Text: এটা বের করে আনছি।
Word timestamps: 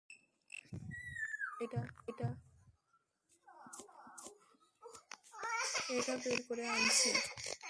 এটা 5.91 6.15
বের 6.23 6.39
করে 6.47 6.63
আনছি। 6.67 7.11